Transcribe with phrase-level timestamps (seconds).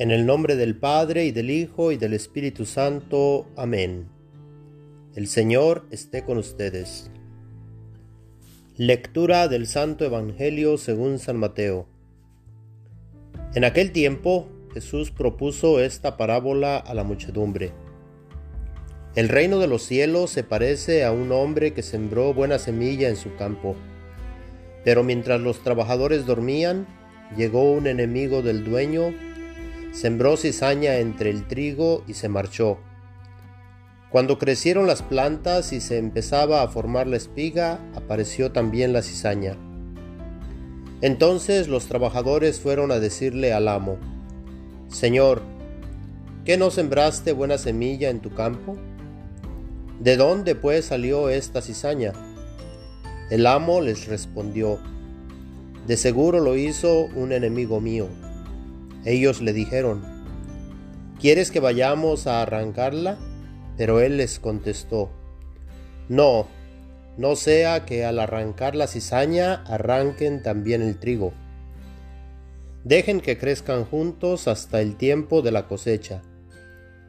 [0.00, 3.50] En el nombre del Padre y del Hijo y del Espíritu Santo.
[3.54, 4.08] Amén.
[5.14, 7.10] El Señor esté con ustedes.
[8.78, 11.86] Lectura del Santo Evangelio según San Mateo.
[13.54, 17.74] En aquel tiempo Jesús propuso esta parábola a la muchedumbre.
[19.14, 23.16] El reino de los cielos se parece a un hombre que sembró buena semilla en
[23.16, 23.76] su campo.
[24.82, 26.86] Pero mientras los trabajadores dormían,
[27.36, 29.12] llegó un enemigo del dueño
[29.92, 32.78] sembró cizaña entre el trigo y se marchó.
[34.10, 39.56] Cuando crecieron las plantas y se empezaba a formar la espiga, apareció también la cizaña.
[41.00, 43.98] Entonces los trabajadores fueron a decirle al amo,
[44.88, 45.42] Señor,
[46.44, 48.76] ¿qué no sembraste buena semilla en tu campo?
[50.00, 52.12] ¿De dónde pues salió esta cizaña?
[53.30, 54.80] El amo les respondió,
[55.86, 58.08] De seguro lo hizo un enemigo mío.
[59.04, 60.02] Ellos le dijeron,
[61.18, 63.16] ¿quieres que vayamos a arrancarla?
[63.78, 65.10] Pero él les contestó,
[66.08, 66.46] no,
[67.16, 71.32] no sea que al arrancar la cizaña arranquen también el trigo.
[72.84, 76.22] Dejen que crezcan juntos hasta el tiempo de la cosecha.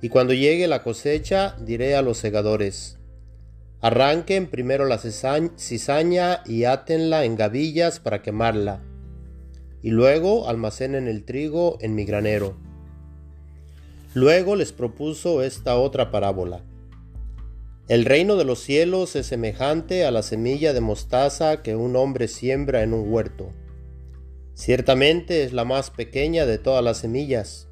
[0.00, 2.98] Y cuando llegue la cosecha diré a los segadores,
[3.80, 8.80] arranquen primero la cizaña y átenla en gavillas para quemarla
[9.82, 12.56] y luego almacenen el trigo en mi granero.
[14.14, 16.62] Luego les propuso esta otra parábola.
[17.88, 22.28] El reino de los cielos es semejante a la semilla de mostaza que un hombre
[22.28, 23.52] siembra en un huerto.
[24.54, 27.68] Ciertamente es la más pequeña de todas las semillas,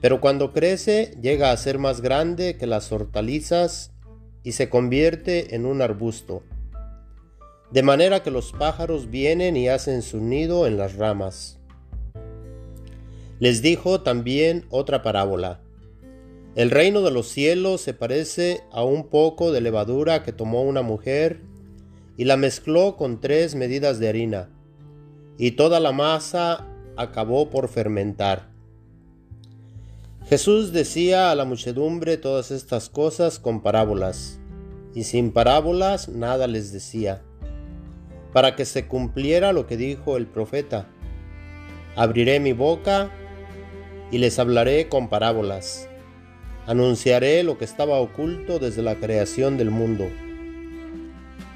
[0.00, 3.92] pero cuando crece llega a ser más grande que las hortalizas
[4.42, 6.42] y se convierte en un arbusto
[7.74, 11.58] de manera que los pájaros vienen y hacen su nido en las ramas.
[13.40, 15.60] Les dijo también otra parábola.
[16.54, 20.82] El reino de los cielos se parece a un poco de levadura que tomó una
[20.82, 21.40] mujer
[22.16, 24.50] y la mezcló con tres medidas de harina,
[25.36, 28.50] y toda la masa acabó por fermentar.
[30.28, 34.38] Jesús decía a la muchedumbre todas estas cosas con parábolas,
[34.94, 37.24] y sin parábolas nada les decía
[38.34, 40.88] para que se cumpliera lo que dijo el profeta.
[41.94, 43.12] Abriré mi boca
[44.10, 45.88] y les hablaré con parábolas.
[46.66, 50.08] Anunciaré lo que estaba oculto desde la creación del mundo.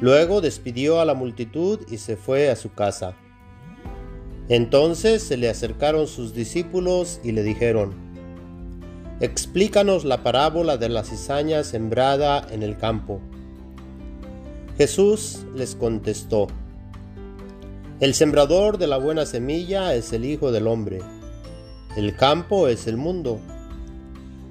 [0.00, 3.14] Luego despidió a la multitud y se fue a su casa.
[4.48, 7.94] Entonces se le acercaron sus discípulos y le dijeron,
[9.20, 13.20] Explícanos la parábola de la cizaña sembrada en el campo.
[14.76, 16.48] Jesús les contestó,
[18.00, 20.98] el sembrador de la buena semilla es el Hijo del Hombre.
[21.96, 23.38] El campo es el mundo.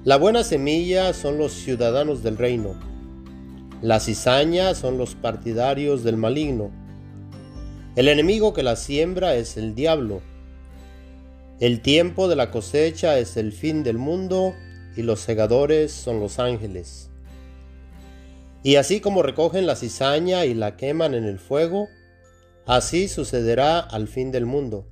[0.02, 2.74] La buena semilla son los ciudadanos del reino.
[3.82, 6.70] La cizaña son los partidarios del maligno.
[7.96, 10.22] El enemigo que la siembra es el diablo.
[11.60, 14.54] El tiempo de la cosecha es el fin del mundo
[14.96, 17.10] y los segadores son los ángeles.
[18.62, 21.88] Y así como recogen la cizaña y la queman en el fuego,
[22.66, 24.86] Así sucederá al fin del mundo.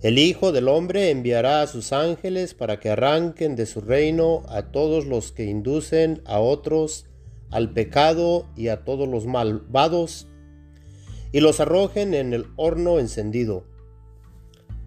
[0.00, 4.72] El Hijo del Hombre enviará a sus ángeles para que arranquen de su reino a
[4.72, 7.06] todos los que inducen a otros
[7.52, 10.26] al pecado y a todos los malvados,
[11.32, 13.64] y los arrojen en el horno encendido.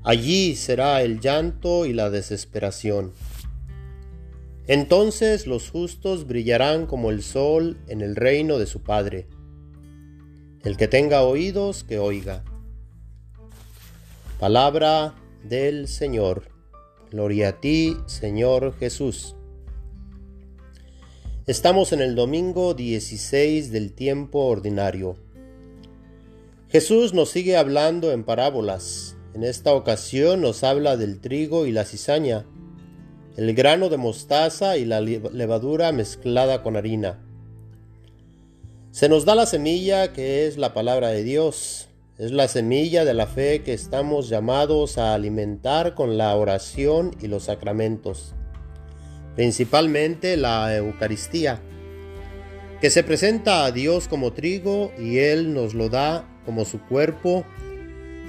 [0.03, 3.13] Allí será el llanto y la desesperación.
[4.67, 9.27] Entonces los justos brillarán como el sol en el reino de su Padre.
[10.65, 12.43] El que tenga oídos, que oiga.
[14.39, 16.49] Palabra del Señor.
[17.11, 19.35] Gloria a ti, Señor Jesús.
[21.45, 25.17] Estamos en el domingo 16 del tiempo ordinario.
[26.69, 29.17] Jesús nos sigue hablando en parábolas.
[29.35, 32.43] En esta ocasión nos habla del trigo y la cizaña,
[33.37, 37.24] el grano de mostaza y la levadura mezclada con harina.
[38.95, 41.89] Se nos da la semilla que es la palabra de Dios.
[42.17, 47.27] Es la semilla de la fe que estamos llamados a alimentar con la oración y
[47.27, 48.33] los sacramentos,
[49.35, 51.59] principalmente la Eucaristía,
[52.79, 57.43] que se presenta a Dios como trigo y Él nos lo da como su cuerpo,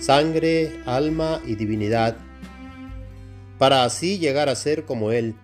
[0.01, 2.17] sangre, alma y divinidad,
[3.57, 5.37] para así llegar a ser como Él,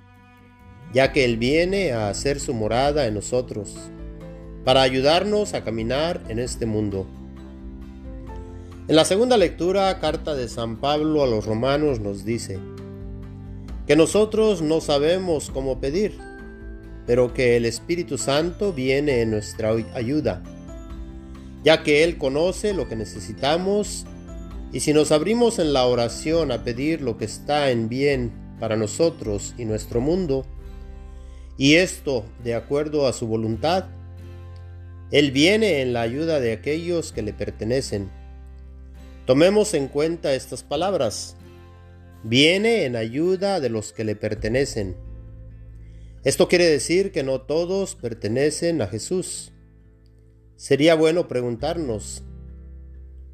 [0.92, 3.92] ya que Él viene a hacer su morada en nosotros
[4.64, 7.06] para ayudarnos a caminar en este mundo.
[8.88, 12.58] En la segunda lectura, carta de San Pablo a los romanos nos dice,
[13.86, 16.18] que nosotros no sabemos cómo pedir,
[17.06, 20.42] pero que el Espíritu Santo viene en nuestra ayuda,
[21.64, 24.06] ya que Él conoce lo que necesitamos
[24.72, 28.76] y si nos abrimos en la oración a pedir lo que está en bien para
[28.76, 30.46] nosotros y nuestro mundo,
[31.58, 33.84] y esto de acuerdo a su voluntad,
[35.12, 38.10] Él viene en la ayuda de aquellos que le pertenecen.
[39.26, 41.36] Tomemos en cuenta estas palabras.
[42.24, 44.96] Viene en ayuda de los que le pertenecen.
[46.24, 49.52] Esto quiere decir que no todos pertenecen a Jesús.
[50.56, 52.22] Sería bueno preguntarnos,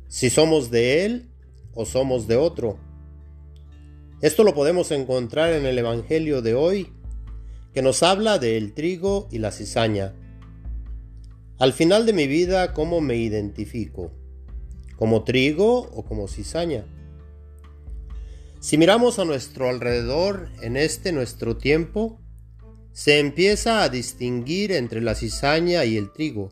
[0.08, 1.28] si somos de Él
[1.74, 2.78] o somos de otro.
[4.20, 6.92] Esto lo podemos encontrar en el Evangelio de hoy,
[7.72, 10.14] que nos habla del trigo y la cizaña.
[11.58, 14.12] Al final de mi vida, ¿cómo me identifico?
[14.96, 16.86] ¿Como trigo o como cizaña?
[18.60, 22.20] Si miramos a nuestro alrededor en este nuestro tiempo,
[22.92, 26.50] se empieza a distinguir entre la cizaña y el trigo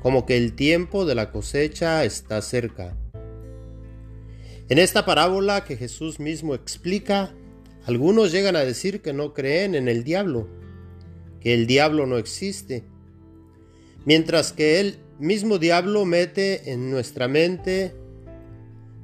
[0.00, 2.96] como que el tiempo de la cosecha está cerca.
[4.68, 7.34] En esta parábola que Jesús mismo explica,
[7.84, 10.48] algunos llegan a decir que no creen en el diablo,
[11.40, 12.84] que el diablo no existe,
[14.04, 17.94] mientras que el mismo diablo mete en nuestra mente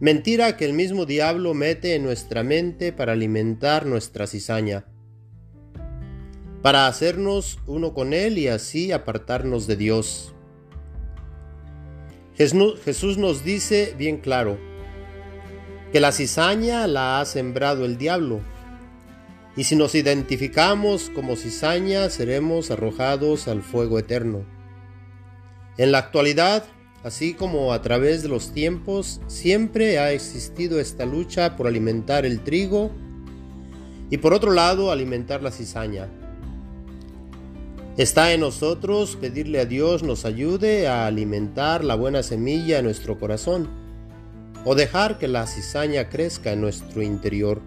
[0.01, 4.85] mentira que el mismo diablo mete en nuestra mente para alimentar nuestra cizaña,
[6.63, 10.35] para hacernos uno con él y así apartarnos de Dios.
[12.35, 14.59] Jesús nos dice bien claro
[15.93, 18.41] que la cizaña la ha sembrado el diablo.
[19.57, 24.45] Y si nos identificamos como cizaña, seremos arrojados al fuego eterno.
[25.79, 26.65] En la actualidad,
[27.05, 32.41] así como a través de los tiempos, siempre ha existido esta lucha por alimentar el
[32.41, 32.91] trigo
[34.11, 36.09] y por otro lado alimentar la cizaña.
[37.97, 43.19] Está en nosotros pedirle a Dios nos ayude a alimentar la buena semilla en nuestro
[43.19, 43.69] corazón
[44.67, 47.63] o dejar que la cizaña crezca en nuestro interior.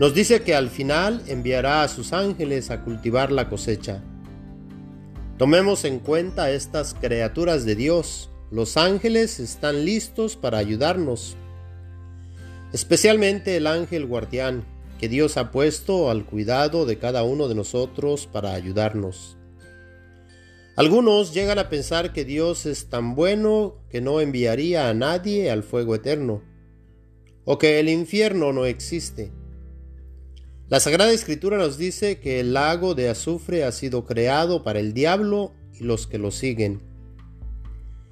[0.00, 4.02] Nos dice que al final enviará a sus ángeles a cultivar la cosecha.
[5.38, 8.30] Tomemos en cuenta estas criaturas de Dios.
[8.52, 11.36] Los ángeles están listos para ayudarnos,
[12.72, 14.64] especialmente el ángel guardián
[15.00, 19.36] que Dios ha puesto al cuidado de cada uno de nosotros para ayudarnos.
[20.76, 25.64] Algunos llegan a pensar que Dios es tan bueno que no enviaría a nadie al
[25.64, 26.42] fuego eterno,
[27.44, 29.32] o que el infierno no existe.
[30.74, 34.92] La Sagrada Escritura nos dice que el lago de azufre ha sido creado para el
[34.92, 36.82] diablo y los que lo siguen.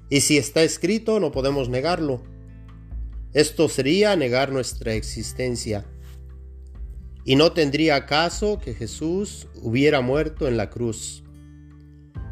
[0.09, 2.23] Y si está escrito no podemos negarlo.
[3.33, 5.83] Esto sería negar nuestra existencia
[7.25, 11.21] y no tendría caso que Jesús hubiera muerto en la cruz.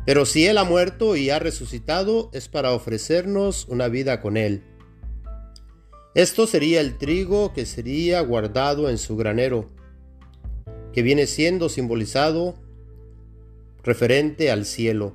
[0.05, 4.63] Pero si Él ha muerto y ha resucitado es para ofrecernos una vida con Él.
[6.15, 9.69] Esto sería el trigo que sería guardado en su granero,
[10.93, 12.55] que viene siendo simbolizado
[13.83, 15.13] referente al cielo,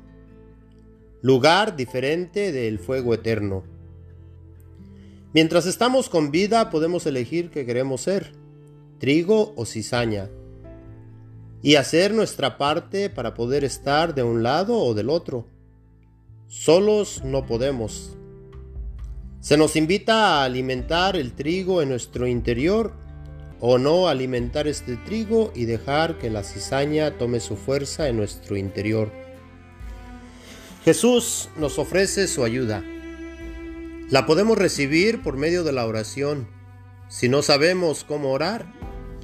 [1.23, 3.65] lugar diferente del fuego eterno.
[5.33, 8.33] Mientras estamos con vida podemos elegir qué queremos ser
[8.99, 10.31] trigo o cizaña,
[11.63, 15.47] y hacer nuestra parte para poder estar de un lado o del otro.
[16.47, 18.17] Solos no podemos.
[19.41, 22.93] Se nos invita a alimentar el trigo en nuestro interior
[23.61, 28.57] o no alimentar este trigo y dejar que la cizaña tome su fuerza en nuestro
[28.57, 29.11] interior.
[30.85, 32.85] Jesús nos ofrece su ayuda.
[34.09, 36.49] La podemos recibir por medio de la oración.
[37.09, 38.73] Si no sabemos cómo orar,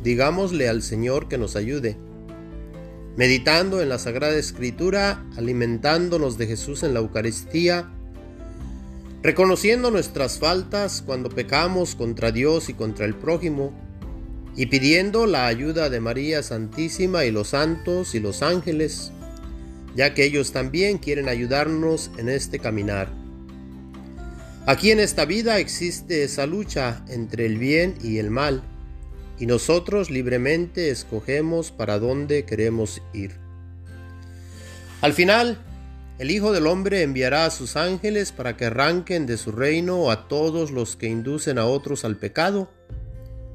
[0.02, 1.96] digámosle al Señor que nos ayude.
[3.16, 7.90] Meditando en la Sagrada Escritura, alimentándonos de Jesús en la Eucaristía,
[9.22, 13.72] reconociendo nuestras faltas cuando pecamos contra Dios y contra el prójimo,
[14.54, 19.12] y pidiendo la ayuda de María Santísima y los santos y los ángeles,
[19.94, 23.09] ya que ellos también quieren ayudarnos en este caminar.
[24.66, 28.62] Aquí en esta vida existe esa lucha entre el bien y el mal,
[29.38, 33.32] y nosotros libremente escogemos para dónde queremos ir.
[35.00, 35.59] Al final,
[36.18, 40.28] el Hijo del Hombre enviará a sus ángeles para que arranquen de su reino a
[40.28, 42.71] todos los que inducen a otros al pecado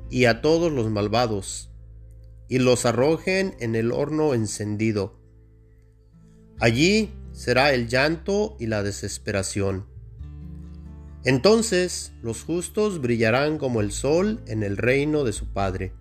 [0.09, 1.71] y a todos los malvados,
[2.47, 5.19] y los arrojen en el horno encendido.
[6.59, 9.85] Allí será el llanto y la desesperación.
[11.23, 15.93] Entonces los justos brillarán como el sol en el reino de su Padre.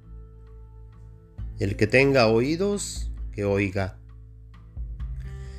[1.58, 3.98] El que tenga oídos, que oiga.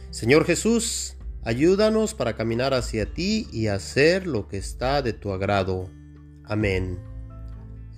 [0.09, 5.89] Señor Jesús, ayúdanos para caminar hacia ti y hacer lo que está de tu agrado.
[6.43, 7.06] Amén.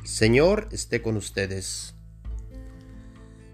[0.04, 1.96] Señor esté con ustedes.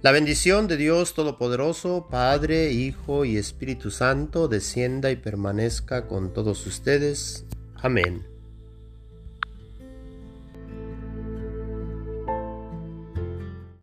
[0.02, 6.68] La bendición de Dios Todopoderoso, Padre, Hijo y Espíritu Santo, descienda y permanezca con todos
[6.68, 7.46] ustedes.
[7.76, 8.35] Amén.